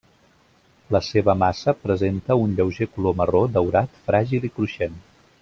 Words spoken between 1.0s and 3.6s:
seva massa presenta un lleuger color marró